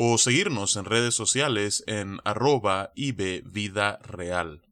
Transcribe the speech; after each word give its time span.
o 0.00 0.16
seguirnos 0.16 0.76
en 0.76 0.84
redes 0.84 1.16
sociales 1.16 1.82
en 1.88 2.20
arroba 2.22 2.92
Vida 2.94 3.98
Real. 4.04 4.62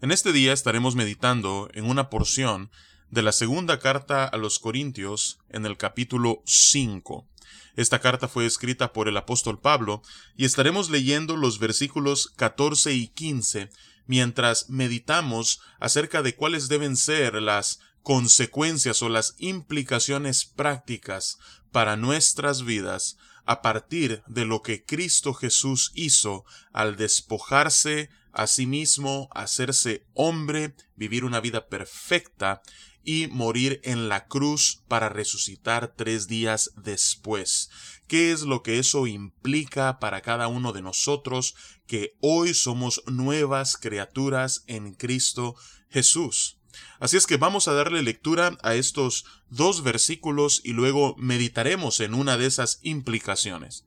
En 0.00 0.12
este 0.12 0.32
día 0.32 0.54
estaremos 0.54 0.94
meditando 0.94 1.68
en 1.74 1.84
una 1.84 2.08
porción 2.08 2.70
de 3.10 3.20
la 3.20 3.32
segunda 3.32 3.78
carta 3.78 4.24
a 4.24 4.38
los 4.38 4.60
Corintios 4.60 5.40
en 5.50 5.66
el 5.66 5.76
capítulo 5.76 6.42
5. 6.46 7.28
Esta 7.76 7.98
carta 7.98 8.28
fue 8.28 8.46
escrita 8.46 8.94
por 8.94 9.08
el 9.08 9.16
apóstol 9.18 9.60
Pablo 9.60 10.00
y 10.38 10.46
estaremos 10.46 10.88
leyendo 10.88 11.36
los 11.36 11.58
versículos 11.58 12.32
14 12.36 12.94
y 12.94 13.08
15 13.08 13.68
mientras 14.06 14.70
meditamos 14.70 15.60
acerca 15.80 16.22
de 16.22 16.34
cuáles 16.34 16.68
deben 16.68 16.96
ser 16.96 17.42
las 17.42 17.80
consecuencias 18.02 19.02
o 19.02 19.10
las 19.10 19.34
implicaciones 19.36 20.46
prácticas 20.46 21.36
para 21.72 21.98
nuestras 21.98 22.64
vidas 22.64 23.18
a 23.48 23.62
partir 23.62 24.22
de 24.26 24.44
lo 24.44 24.60
que 24.60 24.84
Cristo 24.84 25.32
Jesús 25.32 25.90
hizo 25.94 26.44
al 26.70 26.96
despojarse 26.96 28.10
a 28.30 28.46
sí 28.46 28.66
mismo, 28.66 29.30
hacerse 29.32 30.04
hombre, 30.12 30.74
vivir 30.96 31.24
una 31.24 31.40
vida 31.40 31.66
perfecta 31.66 32.60
y 33.02 33.26
morir 33.28 33.80
en 33.84 34.10
la 34.10 34.26
cruz 34.26 34.82
para 34.86 35.08
resucitar 35.08 35.94
tres 35.96 36.28
días 36.28 36.72
después. 36.76 37.70
¿Qué 38.06 38.32
es 38.32 38.42
lo 38.42 38.62
que 38.62 38.78
eso 38.78 39.06
implica 39.06 39.98
para 39.98 40.20
cada 40.20 40.46
uno 40.48 40.74
de 40.74 40.82
nosotros 40.82 41.54
que 41.86 42.18
hoy 42.20 42.52
somos 42.52 43.02
nuevas 43.06 43.78
criaturas 43.78 44.62
en 44.66 44.92
Cristo 44.92 45.56
Jesús? 45.88 46.57
Así 47.00 47.16
es 47.16 47.26
que 47.26 47.36
vamos 47.36 47.68
a 47.68 47.72
darle 47.72 48.02
lectura 48.02 48.56
a 48.62 48.74
estos 48.74 49.24
dos 49.48 49.82
versículos 49.82 50.60
y 50.64 50.72
luego 50.72 51.14
meditaremos 51.16 52.00
en 52.00 52.14
una 52.14 52.36
de 52.36 52.46
esas 52.46 52.78
implicaciones. 52.82 53.84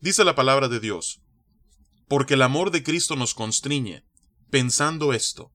Dice 0.00 0.24
la 0.24 0.34
palabra 0.34 0.68
de 0.68 0.80
Dios, 0.80 1.20
porque 2.08 2.34
el 2.34 2.42
amor 2.42 2.70
de 2.70 2.82
Cristo 2.82 3.16
nos 3.16 3.34
constriñe, 3.34 4.04
pensando 4.50 5.12
esto, 5.12 5.52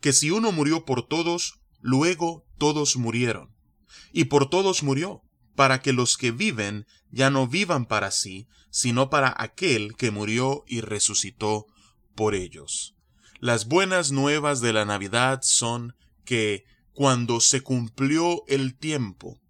que 0.00 0.12
si 0.12 0.30
uno 0.30 0.52
murió 0.52 0.84
por 0.84 1.06
todos, 1.06 1.60
luego 1.80 2.44
todos 2.58 2.96
murieron. 2.96 3.54
Y 4.12 4.24
por 4.24 4.48
todos 4.48 4.82
murió, 4.82 5.22
para 5.54 5.80
que 5.80 5.92
los 5.92 6.16
que 6.16 6.30
viven 6.30 6.86
ya 7.10 7.30
no 7.30 7.48
vivan 7.48 7.86
para 7.86 8.10
sí, 8.10 8.46
sino 8.70 9.10
para 9.10 9.34
aquel 9.36 9.96
que 9.96 10.10
murió 10.10 10.64
y 10.66 10.82
resucitó 10.82 11.66
por 12.14 12.34
ellos. 12.34 12.94
Las 13.40 13.66
buenas 13.66 14.12
nuevas 14.12 14.60
de 14.60 14.72
la 14.72 14.84
Navidad 14.84 15.40
son 15.42 15.94
que 16.28 16.66
cuando 16.92 17.40
se 17.40 17.62
cumplió 17.62 18.44
el 18.48 18.76
tiempo, 18.76 19.40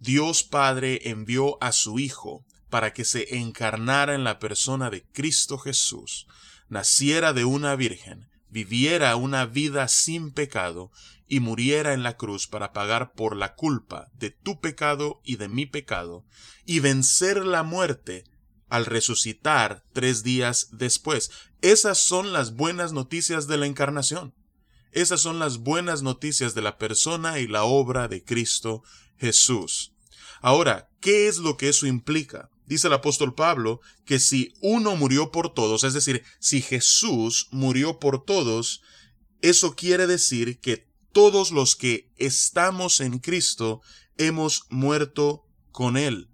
Dios 0.00 0.42
Padre 0.42 1.08
envió 1.08 1.56
a 1.62 1.70
su 1.70 2.00
Hijo 2.00 2.44
para 2.68 2.92
que 2.92 3.04
se 3.04 3.36
encarnara 3.36 4.12
en 4.16 4.24
la 4.24 4.40
persona 4.40 4.90
de 4.90 5.04
Cristo 5.12 5.56
Jesús, 5.56 6.26
naciera 6.68 7.32
de 7.32 7.44
una 7.44 7.76
virgen, 7.76 8.28
viviera 8.48 9.14
una 9.14 9.46
vida 9.46 9.86
sin 9.86 10.32
pecado 10.32 10.90
y 11.28 11.38
muriera 11.38 11.92
en 11.92 12.02
la 12.02 12.16
cruz 12.16 12.48
para 12.48 12.72
pagar 12.72 13.12
por 13.12 13.36
la 13.36 13.54
culpa 13.54 14.08
de 14.14 14.30
tu 14.30 14.60
pecado 14.60 15.20
y 15.22 15.36
de 15.36 15.46
mi 15.46 15.64
pecado, 15.64 16.24
y 16.64 16.80
vencer 16.80 17.46
la 17.46 17.62
muerte 17.62 18.24
al 18.68 18.84
resucitar 18.84 19.84
tres 19.92 20.24
días 20.24 20.70
después. 20.72 21.30
Esas 21.62 21.98
son 21.98 22.32
las 22.32 22.56
buenas 22.56 22.92
noticias 22.92 23.46
de 23.46 23.58
la 23.58 23.66
encarnación. 23.66 24.34
Esas 24.96 25.20
son 25.20 25.38
las 25.38 25.58
buenas 25.58 26.00
noticias 26.00 26.54
de 26.54 26.62
la 26.62 26.78
persona 26.78 27.38
y 27.38 27.46
la 27.46 27.64
obra 27.64 28.08
de 28.08 28.24
Cristo 28.24 28.82
Jesús. 29.18 29.92
Ahora, 30.40 30.88
¿qué 31.02 31.28
es 31.28 31.36
lo 31.36 31.58
que 31.58 31.68
eso 31.68 31.86
implica? 31.86 32.48
Dice 32.64 32.86
el 32.86 32.94
apóstol 32.94 33.34
Pablo 33.34 33.82
que 34.06 34.18
si 34.18 34.54
uno 34.62 34.96
murió 34.96 35.30
por 35.30 35.52
todos, 35.52 35.84
es 35.84 35.92
decir, 35.92 36.22
si 36.40 36.62
Jesús 36.62 37.48
murió 37.50 37.98
por 37.98 38.24
todos, 38.24 38.80
eso 39.42 39.76
quiere 39.76 40.06
decir 40.06 40.60
que 40.60 40.88
todos 41.12 41.50
los 41.50 41.76
que 41.76 42.10
estamos 42.16 43.02
en 43.02 43.18
Cristo 43.18 43.82
hemos 44.16 44.62
muerto 44.70 45.44
con 45.72 45.98
Él. 45.98 46.30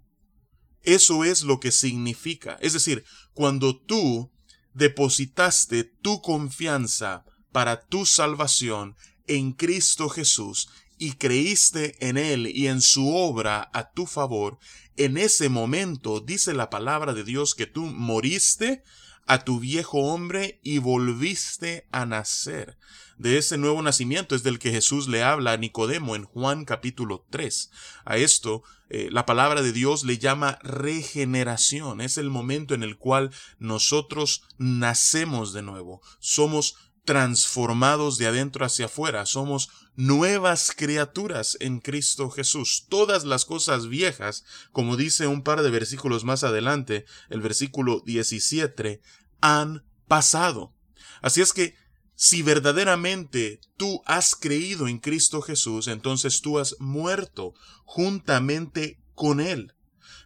Eso 0.83 1.25
es 1.25 1.43
lo 1.43 1.59
que 1.59 1.73
significa. 1.73 2.57
Es 2.61 2.71
decir, 2.71 3.03
cuando 3.33 3.77
tú 3.77 4.31
depositaste 4.73 5.83
tu 5.83 6.21
confianza 6.21 7.25
para 7.53 7.85
tu 7.85 8.05
salvación 8.05 8.97
en 9.27 9.53
Cristo 9.53 10.09
Jesús 10.09 10.67
y 10.97 11.13
creíste 11.13 11.95
en 12.07 12.17
Él 12.17 12.47
y 12.47 12.67
en 12.67 12.81
su 12.81 13.15
obra 13.15 13.69
a 13.73 13.91
tu 13.91 14.05
favor, 14.05 14.59
en 14.97 15.17
ese 15.17 15.49
momento 15.49 16.19
dice 16.19 16.53
la 16.53 16.69
palabra 16.69 17.13
de 17.13 17.23
Dios 17.23 17.55
que 17.55 17.65
tú 17.65 17.85
moriste 17.85 18.83
a 19.25 19.43
tu 19.43 19.59
viejo 19.59 19.99
hombre 19.99 20.59
y 20.63 20.79
volviste 20.79 21.87
a 21.91 22.05
nacer. 22.05 22.77
De 23.17 23.37
ese 23.37 23.57
nuevo 23.57 23.81
nacimiento 23.81 24.35
es 24.35 24.43
del 24.43 24.59
que 24.59 24.71
Jesús 24.71 25.07
le 25.07 25.23
habla 25.23 25.53
a 25.53 25.57
Nicodemo 25.57 26.15
en 26.15 26.25
Juan 26.25 26.65
capítulo 26.65 27.25
3. 27.29 27.71
A 28.05 28.17
esto 28.17 28.63
eh, 28.89 29.09
la 29.11 29.25
palabra 29.25 29.61
de 29.61 29.71
Dios 29.71 30.03
le 30.03 30.17
llama 30.17 30.59
regeneración. 30.61 32.01
Es 32.01 32.17
el 32.17 32.29
momento 32.29 32.73
en 32.73 32.83
el 32.83 32.97
cual 32.97 33.31
nosotros 33.59 34.43
nacemos 34.57 35.53
de 35.53 35.61
nuevo. 35.61 36.01
Somos 36.19 36.75
transformados 37.05 38.17
de 38.17 38.27
adentro 38.27 38.65
hacia 38.65 38.85
afuera, 38.85 39.25
somos 39.25 39.69
nuevas 39.95 40.71
criaturas 40.75 41.57
en 41.59 41.79
Cristo 41.79 42.29
Jesús. 42.29 42.85
Todas 42.89 43.25
las 43.25 43.45
cosas 43.45 43.87
viejas, 43.87 44.45
como 44.71 44.97
dice 44.97 45.27
un 45.27 45.43
par 45.43 45.61
de 45.61 45.69
versículos 45.69 46.23
más 46.23 46.43
adelante, 46.43 47.05
el 47.29 47.41
versículo 47.41 48.01
17, 48.05 49.01
han 49.41 49.83
pasado. 50.07 50.73
Así 51.21 51.41
es 51.41 51.53
que 51.53 51.75
si 52.15 52.41
verdaderamente 52.41 53.59
tú 53.77 54.01
has 54.05 54.35
creído 54.35 54.87
en 54.87 54.99
Cristo 54.99 55.41
Jesús, 55.41 55.87
entonces 55.87 56.41
tú 56.41 56.59
has 56.59 56.75
muerto 56.79 57.53
juntamente 57.85 58.99
con 59.15 59.39
Él. 59.39 59.73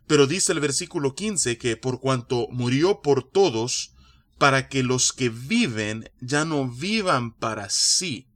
Pero 0.05 0.27
dice 0.27 0.53
el 0.53 0.59
versículo 0.59 1.15
15 1.15 1.57
que 1.57 1.75
por 1.75 1.99
cuanto 1.99 2.47
murió 2.49 3.01
por 3.01 3.23
todos, 3.23 3.93
para 4.37 4.67
que 4.69 4.83
los 4.83 5.13
que 5.13 5.29
viven 5.29 6.11
ya 6.21 6.45
no 6.45 6.69
vivan 6.69 7.33
para 7.33 7.69
sí. 7.69 8.29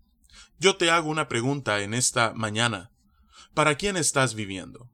Yo 0.59 0.78
te 0.78 0.91
hago 0.91 1.09
una 1.09 1.28
pregunta 1.28 1.81
en 1.81 1.94
esta 1.94 2.34
mañana. 2.34 2.91
¿Para 3.53 3.75
quién 3.75 3.97
estás 3.97 4.34
viviendo? 4.34 4.91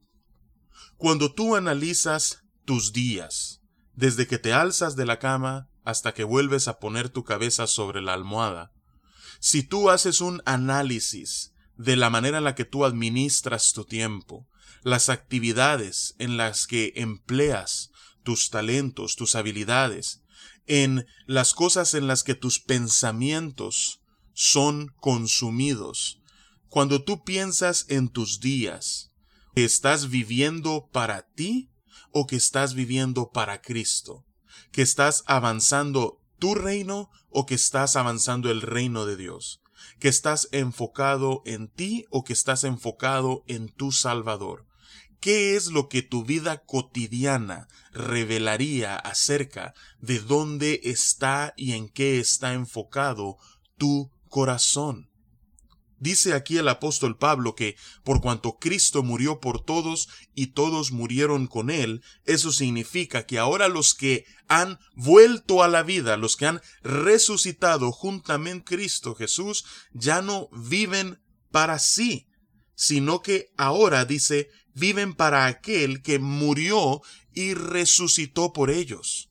Cuando 0.96 1.32
tú 1.32 1.56
analizas 1.56 2.42
tus 2.64 2.92
días, 2.92 3.60
desde 3.94 4.26
que 4.26 4.38
te 4.38 4.52
alzas 4.52 4.96
de 4.96 5.06
la 5.06 5.18
cama 5.18 5.68
hasta 5.84 6.12
que 6.12 6.24
vuelves 6.24 6.68
a 6.68 6.78
poner 6.78 7.08
tu 7.08 7.24
cabeza 7.24 7.66
sobre 7.66 8.02
la 8.02 8.14
almohada, 8.14 8.72
si 9.40 9.62
tú 9.62 9.90
haces 9.90 10.20
un 10.20 10.42
análisis 10.44 11.52
de 11.76 11.96
la 11.96 12.10
manera 12.10 12.38
en 12.38 12.44
la 12.44 12.54
que 12.54 12.64
tú 12.64 12.84
administras 12.84 13.72
tu 13.72 13.84
tiempo, 13.84 14.48
las 14.82 15.08
actividades 15.08 16.14
en 16.18 16.36
las 16.36 16.66
que 16.66 16.92
empleas 16.96 17.90
tus 18.24 18.50
talentos, 18.50 19.16
tus 19.16 19.36
habilidades, 19.36 20.22
en 20.68 21.06
las 21.26 21.54
cosas 21.54 21.94
en 21.94 22.06
las 22.06 22.22
que 22.22 22.34
tus 22.34 22.60
pensamientos 22.60 24.00
son 24.32 24.94
consumidos. 25.00 26.20
Cuando 26.68 27.02
tú 27.02 27.24
piensas 27.24 27.86
en 27.88 28.08
tus 28.08 28.38
días, 28.38 29.10
que 29.58 29.64
estás 29.64 30.10
viviendo 30.10 30.88
para 30.92 31.22
ti 31.22 31.72
o 32.12 32.28
que 32.28 32.36
estás 32.36 32.74
viviendo 32.74 33.32
para 33.32 33.60
Cristo, 33.60 34.24
que 34.70 34.82
estás 34.82 35.24
avanzando 35.26 36.20
tu 36.38 36.54
reino 36.54 37.10
o 37.30 37.44
que 37.44 37.56
estás 37.56 37.96
avanzando 37.96 38.52
el 38.52 38.62
reino 38.62 39.04
de 39.04 39.16
Dios, 39.16 39.60
que 39.98 40.06
estás 40.06 40.48
enfocado 40.52 41.42
en 41.44 41.66
ti 41.66 42.04
o 42.10 42.22
que 42.22 42.32
estás 42.32 42.62
enfocado 42.62 43.42
en 43.48 43.68
tu 43.68 43.90
Salvador. 43.90 44.67
¿Qué 45.20 45.56
es 45.56 45.66
lo 45.66 45.88
que 45.88 46.02
tu 46.02 46.24
vida 46.24 46.64
cotidiana 46.64 47.68
revelaría 47.92 48.96
acerca 48.96 49.74
de 50.00 50.20
dónde 50.20 50.80
está 50.84 51.54
y 51.56 51.72
en 51.72 51.88
qué 51.88 52.20
está 52.20 52.52
enfocado 52.52 53.36
tu 53.76 54.12
corazón? 54.28 55.08
Dice 56.00 56.34
aquí 56.34 56.58
el 56.58 56.68
apóstol 56.68 57.16
Pablo 57.16 57.56
que 57.56 57.76
por 58.04 58.20
cuanto 58.20 58.58
Cristo 58.58 59.02
murió 59.02 59.40
por 59.40 59.64
todos 59.64 60.08
y 60.34 60.48
todos 60.48 60.92
murieron 60.92 61.48
con 61.48 61.70
él, 61.70 62.02
eso 62.24 62.52
significa 62.52 63.26
que 63.26 63.38
ahora 63.38 63.66
los 63.66 63.94
que 63.94 64.24
han 64.46 64.78
vuelto 64.94 65.64
a 65.64 65.68
la 65.68 65.82
vida, 65.82 66.16
los 66.16 66.36
que 66.36 66.46
han 66.46 66.60
resucitado 66.82 67.90
juntamente 67.90 68.64
Cristo 68.64 69.16
Jesús, 69.16 69.64
ya 69.92 70.22
no 70.22 70.48
viven 70.52 71.20
para 71.50 71.80
sí, 71.80 72.28
sino 72.76 73.20
que 73.20 73.50
ahora 73.56 74.04
dice, 74.04 74.50
viven 74.78 75.14
para 75.14 75.46
aquel 75.46 76.02
que 76.02 76.18
murió 76.18 77.02
y 77.34 77.54
resucitó 77.54 78.52
por 78.52 78.70
ellos. 78.70 79.28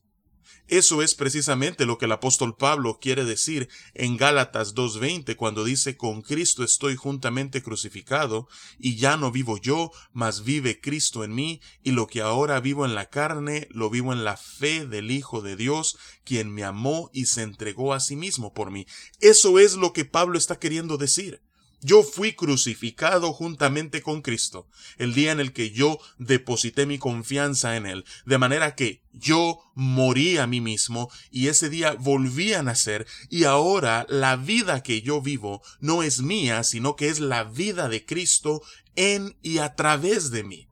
Eso 0.68 1.00
es 1.00 1.14
precisamente 1.14 1.86
lo 1.86 1.96
que 1.96 2.04
el 2.04 2.12
apóstol 2.12 2.54
Pablo 2.54 2.98
quiere 3.00 3.24
decir 3.24 3.70
en 3.94 4.18
Gálatas 4.18 4.74
2.20 4.74 5.34
cuando 5.34 5.64
dice 5.64 5.96
con 5.96 6.20
Cristo 6.20 6.62
estoy 6.62 6.94
juntamente 6.94 7.62
crucificado 7.62 8.48
y 8.78 8.96
ya 8.96 9.16
no 9.16 9.32
vivo 9.32 9.56
yo, 9.56 9.90
mas 10.12 10.44
vive 10.44 10.78
Cristo 10.78 11.24
en 11.24 11.34
mí 11.34 11.62
y 11.82 11.92
lo 11.92 12.06
que 12.06 12.20
ahora 12.20 12.60
vivo 12.60 12.84
en 12.84 12.94
la 12.94 13.08
carne 13.08 13.66
lo 13.70 13.88
vivo 13.88 14.12
en 14.12 14.24
la 14.24 14.36
fe 14.36 14.86
del 14.86 15.10
Hijo 15.10 15.40
de 15.40 15.56
Dios 15.56 15.96
quien 16.22 16.52
me 16.52 16.64
amó 16.64 17.08
y 17.14 17.24
se 17.24 17.42
entregó 17.42 17.94
a 17.94 18.00
sí 18.00 18.14
mismo 18.14 18.52
por 18.52 18.70
mí. 18.70 18.86
Eso 19.20 19.58
es 19.58 19.74
lo 19.74 19.94
que 19.94 20.04
Pablo 20.04 20.36
está 20.36 20.58
queriendo 20.58 20.98
decir. 20.98 21.40
Yo 21.80 22.02
fui 22.02 22.32
crucificado 22.32 23.32
juntamente 23.32 24.02
con 24.02 24.20
Cristo, 24.20 24.68
el 24.96 25.14
día 25.14 25.30
en 25.30 25.38
el 25.38 25.52
que 25.52 25.70
yo 25.70 26.00
deposité 26.18 26.86
mi 26.86 26.98
confianza 26.98 27.76
en 27.76 27.86
Él, 27.86 28.04
de 28.26 28.38
manera 28.38 28.74
que 28.74 29.04
yo 29.12 29.60
morí 29.74 30.38
a 30.38 30.48
mí 30.48 30.60
mismo 30.60 31.08
y 31.30 31.46
ese 31.46 31.70
día 31.70 31.92
volví 31.92 32.52
a 32.52 32.64
nacer 32.64 33.06
y 33.30 33.44
ahora 33.44 34.06
la 34.08 34.34
vida 34.34 34.82
que 34.82 35.02
yo 35.02 35.22
vivo 35.22 35.62
no 35.78 36.02
es 36.02 36.20
mía, 36.20 36.64
sino 36.64 36.96
que 36.96 37.08
es 37.10 37.20
la 37.20 37.44
vida 37.44 37.88
de 37.88 38.04
Cristo 38.04 38.60
en 38.96 39.36
y 39.40 39.58
a 39.58 39.76
través 39.76 40.32
de 40.32 40.42
mí. 40.42 40.68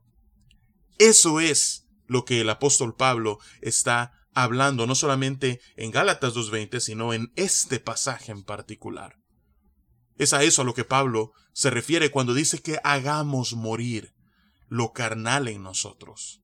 Eso 0.97 1.39
es 1.39 1.85
lo 2.07 2.25
que 2.25 2.41
el 2.41 2.49
apóstol 2.49 2.95
Pablo 2.95 3.39
está 3.61 4.11
hablando 4.33 4.85
no 4.87 4.95
solamente 4.95 5.61
en 5.77 5.91
Gálatas 5.91 6.33
2.20, 6.33 6.81
sino 6.81 7.13
en 7.13 7.31
este 7.37 7.79
pasaje 7.79 8.31
en 8.33 8.43
particular. 8.43 9.16
Es 10.17 10.33
a 10.33 10.43
eso 10.43 10.63
a 10.63 10.65
lo 10.65 10.73
que 10.73 10.83
Pablo 10.83 11.33
se 11.53 11.69
refiere 11.69 12.09
cuando 12.09 12.33
dice 12.33 12.59
que 12.59 12.79
hagamos 12.83 13.53
morir 13.53 14.13
lo 14.67 14.91
carnal 14.91 15.47
en 15.47 15.63
nosotros, 15.63 16.41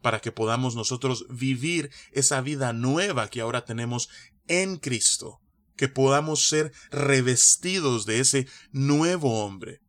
para 0.00 0.20
que 0.20 0.32
podamos 0.32 0.76
nosotros 0.76 1.26
vivir 1.28 1.90
esa 2.12 2.40
vida 2.40 2.72
nueva 2.72 3.28
que 3.28 3.40
ahora 3.40 3.64
tenemos 3.64 4.08
en 4.46 4.76
Cristo, 4.76 5.40
que 5.76 5.88
podamos 5.88 6.48
ser 6.48 6.72
revestidos 6.90 8.06
de 8.06 8.20
ese 8.20 8.46
nuevo 8.70 9.44
hombre. 9.44 9.80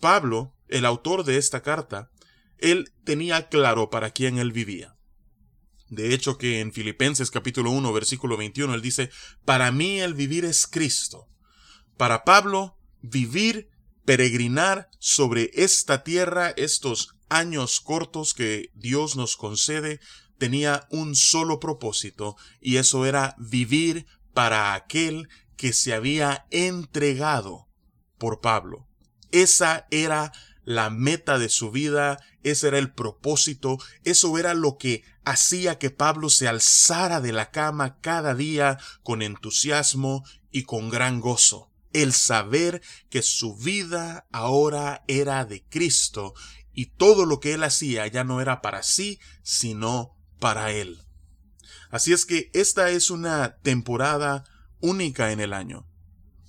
Pablo, 0.00 0.54
el 0.68 0.84
autor 0.84 1.24
de 1.24 1.38
esta 1.38 1.62
carta, 1.62 2.10
él 2.58 2.92
tenía 3.04 3.48
claro 3.48 3.90
para 3.90 4.10
quién 4.10 4.38
él 4.38 4.52
vivía. 4.52 4.96
De 5.88 6.14
hecho 6.14 6.38
que 6.38 6.60
en 6.60 6.72
Filipenses 6.72 7.30
capítulo 7.30 7.70
1 7.70 7.92
versículo 7.92 8.36
21 8.36 8.74
él 8.74 8.82
dice, 8.82 9.10
para 9.44 9.70
mí 9.70 10.00
el 10.00 10.14
vivir 10.14 10.44
es 10.44 10.66
Cristo 10.66 11.28
para 11.96 12.24
Pablo, 12.24 12.76
vivir, 13.00 13.70
peregrinar 14.04 14.88
sobre 14.98 15.50
esta 15.54 16.04
tierra, 16.04 16.50
estos 16.56 17.14
años 17.28 17.80
cortos 17.80 18.34
que 18.34 18.70
Dios 18.74 19.16
nos 19.16 19.36
concede, 19.36 20.00
tenía 20.38 20.86
un 20.90 21.16
solo 21.16 21.58
propósito, 21.58 22.36
y 22.60 22.76
eso 22.76 23.06
era 23.06 23.34
vivir 23.38 24.06
para 24.34 24.74
aquel 24.74 25.28
que 25.56 25.72
se 25.72 25.94
había 25.94 26.46
entregado 26.50 27.68
por 28.18 28.40
Pablo. 28.40 28.86
Esa 29.32 29.86
era 29.90 30.32
la 30.64 30.90
meta 30.90 31.38
de 31.38 31.48
su 31.48 31.70
vida, 31.70 32.18
ese 32.42 32.68
era 32.68 32.78
el 32.78 32.92
propósito, 32.92 33.78
eso 34.04 34.36
era 34.38 34.52
lo 34.52 34.76
que 34.76 35.02
hacía 35.24 35.78
que 35.78 35.90
Pablo 35.90 36.28
se 36.28 36.46
alzara 36.46 37.20
de 37.20 37.32
la 37.32 37.50
cama 37.50 37.98
cada 38.00 38.34
día 38.34 38.78
con 39.02 39.22
entusiasmo 39.22 40.24
y 40.52 40.64
con 40.64 40.90
gran 40.90 41.20
gozo 41.20 41.70
el 42.02 42.12
saber 42.12 42.82
que 43.08 43.22
su 43.22 43.56
vida 43.56 44.26
ahora 44.32 45.04
era 45.08 45.44
de 45.44 45.64
Cristo 45.64 46.34
y 46.72 46.86
todo 46.86 47.24
lo 47.24 47.40
que 47.40 47.54
él 47.54 47.64
hacía 47.64 48.06
ya 48.06 48.22
no 48.22 48.40
era 48.40 48.60
para 48.60 48.82
sí, 48.82 49.18
sino 49.42 50.16
para 50.38 50.72
él. 50.72 51.00
Así 51.90 52.12
es 52.12 52.26
que 52.26 52.50
esta 52.52 52.90
es 52.90 53.10
una 53.10 53.56
temporada 53.62 54.44
única 54.80 55.32
en 55.32 55.40
el 55.40 55.54
año, 55.54 55.88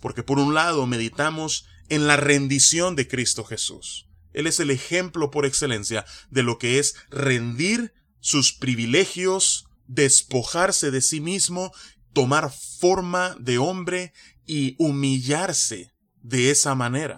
porque 0.01 0.23
por 0.23 0.37
un 0.37 0.53
lado 0.53 0.85
meditamos 0.85 1.65
en 1.87 2.07
la 2.07 2.17
rendición 2.17 2.97
de 2.97 3.07
Cristo 3.07 3.45
Jesús. 3.45 4.09
Él 4.33 4.47
es 4.47 4.59
el 4.59 4.69
ejemplo 4.69 5.31
por 5.31 5.45
excelencia 5.45 6.05
de 6.29 6.43
lo 6.43 6.57
que 6.57 6.79
es 6.79 6.95
rendir 7.09 7.93
sus 8.19 8.51
privilegios, 8.51 9.67
despojarse 9.87 10.91
de 10.91 11.01
sí 11.01 11.21
mismo, 11.21 11.71
tomar 12.11 12.51
forma 12.51 13.37
de 13.39 13.57
hombre 13.57 14.13
y 14.47 14.75
humillarse 14.79 15.93
de 16.23 16.49
esa 16.49 16.73
manera. 16.73 17.17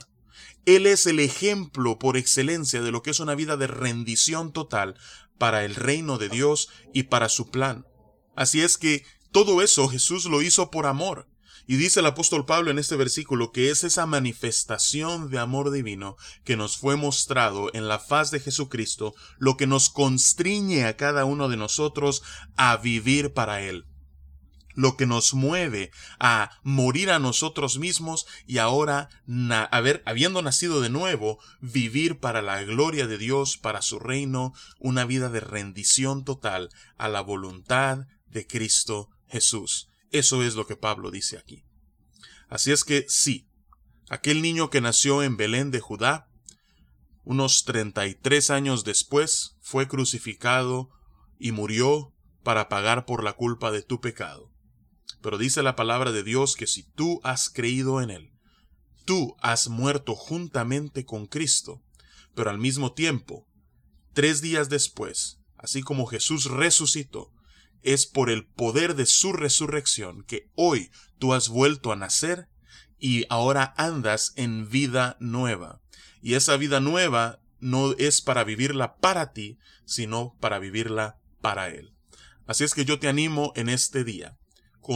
Él 0.65 0.85
es 0.85 1.07
el 1.07 1.19
ejemplo 1.19 1.97
por 1.97 2.17
excelencia 2.17 2.81
de 2.81 2.91
lo 2.91 3.01
que 3.01 3.11
es 3.11 3.19
una 3.19 3.35
vida 3.35 3.55
de 3.55 3.67
rendición 3.67 4.51
total 4.51 4.95
para 5.37 5.63
el 5.63 5.75
reino 5.75 6.17
de 6.17 6.29
Dios 6.29 6.69
y 6.93 7.03
para 7.03 7.29
su 7.29 7.49
plan. 7.49 7.85
Así 8.35 8.61
es 8.61 8.77
que 8.77 9.03
todo 9.31 9.61
eso 9.61 9.87
Jesús 9.87 10.25
lo 10.25 10.41
hizo 10.41 10.69
por 10.69 10.85
amor. 10.85 11.27
Y 11.65 11.75
dice 11.75 11.99
el 11.99 12.07
apóstol 12.07 12.45
Pablo 12.45 12.71
en 12.71 12.79
este 12.79 12.95
versículo 12.95 13.51
que 13.51 13.69
es 13.69 13.83
esa 13.83 14.07
manifestación 14.07 15.29
de 15.29 15.37
amor 15.37 15.69
divino 15.69 16.17
que 16.43 16.57
nos 16.57 16.77
fue 16.77 16.95
mostrado 16.95 17.69
en 17.73 17.87
la 17.87 17.99
faz 17.99 18.31
de 18.31 18.39
Jesucristo 18.39 19.13
lo 19.37 19.55
que 19.55 19.67
nos 19.67 19.89
constriñe 19.89 20.85
a 20.85 20.97
cada 20.97 21.25
uno 21.25 21.47
de 21.47 21.57
nosotros 21.57 22.23
a 22.55 22.77
vivir 22.77 23.33
para 23.33 23.61
Él 23.61 23.85
lo 24.79 24.95
que 24.95 25.05
nos 25.05 25.33
mueve 25.33 25.91
a 26.19 26.51
morir 26.63 27.11
a 27.11 27.19
nosotros 27.19 27.77
mismos 27.79 28.25
y 28.47 28.59
ahora, 28.59 29.09
haber, 29.71 30.01
habiendo 30.05 30.41
nacido 30.41 30.79
de 30.79 30.89
nuevo, 30.89 31.37
vivir 31.59 32.19
para 32.19 32.41
la 32.41 32.63
gloria 32.63 33.05
de 33.05 33.17
Dios, 33.17 33.57
para 33.57 33.81
su 33.81 33.99
reino, 33.99 34.53
una 34.79 35.03
vida 35.03 35.27
de 35.29 35.41
rendición 35.41 36.23
total 36.23 36.69
a 36.97 37.09
la 37.09 37.19
voluntad 37.19 38.07
de 38.27 38.47
Cristo 38.47 39.09
Jesús. 39.27 39.89
Eso 40.11 40.43
es 40.43 40.55
lo 40.55 40.65
que 40.65 40.77
Pablo 40.77 41.11
dice 41.11 41.37
aquí. 41.37 41.65
Así 42.47 42.71
es 42.71 42.85
que 42.85 43.05
sí, 43.09 43.49
aquel 44.07 44.41
niño 44.41 44.69
que 44.69 44.79
nació 44.79 45.23
en 45.23 45.35
Belén 45.35 45.71
de 45.71 45.81
Judá, 45.81 46.29
unos 47.25 47.65
treinta 47.65 48.07
y 48.07 48.15
tres 48.15 48.49
años 48.49 48.85
después, 48.85 49.57
fue 49.59 49.89
crucificado 49.89 50.89
y 51.37 51.51
murió 51.51 52.13
para 52.43 52.69
pagar 52.69 53.05
por 53.05 53.25
la 53.25 53.33
culpa 53.33 53.71
de 53.71 53.81
tu 53.81 53.99
pecado. 53.99 54.49
Pero 55.21 55.37
dice 55.37 55.63
la 55.63 55.75
palabra 55.75 56.11
de 56.11 56.23
Dios 56.23 56.55
que 56.55 56.67
si 56.67 56.83
tú 56.83 57.19
has 57.23 57.49
creído 57.49 58.01
en 58.01 58.09
Él, 58.09 58.31
tú 59.05 59.35
has 59.41 59.67
muerto 59.67 60.15
juntamente 60.15 61.05
con 61.05 61.25
Cristo, 61.25 61.81
pero 62.35 62.49
al 62.49 62.57
mismo 62.57 62.93
tiempo, 62.93 63.47
tres 64.13 64.41
días 64.41 64.69
después, 64.69 65.39
así 65.57 65.81
como 65.81 66.05
Jesús 66.05 66.45
resucitó, 66.45 67.33
es 67.81 68.05
por 68.05 68.29
el 68.29 68.45
poder 68.45 68.95
de 68.95 69.05
su 69.05 69.33
resurrección 69.33 70.23
que 70.23 70.49
hoy 70.55 70.91
tú 71.17 71.33
has 71.33 71.49
vuelto 71.49 71.91
a 71.91 71.95
nacer 71.95 72.47
y 72.97 73.25
ahora 73.29 73.73
andas 73.77 74.33
en 74.35 74.69
vida 74.69 75.17
nueva. 75.19 75.81
Y 76.21 76.33
esa 76.33 76.57
vida 76.57 76.79
nueva 76.79 77.41
no 77.59 77.93
es 77.93 78.21
para 78.21 78.43
vivirla 78.43 78.97
para 78.97 79.31
ti, 79.31 79.57
sino 79.85 80.35
para 80.39 80.59
vivirla 80.59 81.17
para 81.41 81.69
Él. 81.69 81.93
Así 82.45 82.63
es 82.63 82.73
que 82.73 82.85
yo 82.85 82.99
te 82.99 83.07
animo 83.07 83.53
en 83.55 83.69
este 83.69 84.03
día 84.03 84.37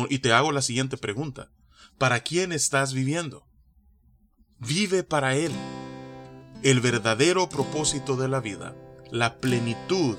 y 0.10 0.20
te 0.20 0.34
hago 0.34 0.52
la 0.52 0.62
siguiente 0.62 0.98
pregunta. 0.98 1.52
¿Para 1.98 2.22
quién 2.22 2.52
estás 2.52 2.94
viviendo? 2.94 3.46
Vive 4.60 5.04
para 5.04 5.36
Él. 5.36 5.52
El 6.63 6.80
verdadero 6.80 7.50
propósito 7.50 8.16
de 8.16 8.28
la 8.28 8.40
vida, 8.40 8.75
la 9.12 9.38
plenitud 9.40 10.18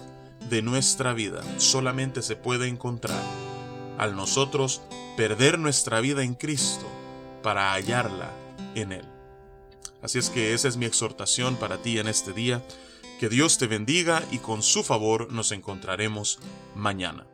de 0.50 0.62
nuestra 0.62 1.14
vida, 1.14 1.42
solamente 1.58 2.22
se 2.22 2.36
puede 2.36 2.68
encontrar 2.68 3.22
al 3.98 4.14
nosotros 4.14 4.82
perder 5.16 5.58
nuestra 5.58 6.00
vida 6.00 6.22
en 6.22 6.34
Cristo 6.34 6.86
para 7.42 7.72
hallarla 7.72 8.30
en 8.74 8.92
Él. 8.92 9.04
Así 10.02 10.18
es 10.18 10.28
que 10.28 10.52
esa 10.52 10.68
es 10.68 10.76
mi 10.76 10.84
exhortación 10.84 11.56
para 11.56 11.78
ti 11.78 11.98
en 11.98 12.08
este 12.08 12.32
día. 12.32 12.62
Que 13.18 13.28
Dios 13.28 13.56
te 13.58 13.66
bendiga 13.66 14.22
y 14.30 14.38
con 14.38 14.62
su 14.62 14.82
favor 14.82 15.32
nos 15.32 15.50
encontraremos 15.52 16.40
mañana. 16.74 17.26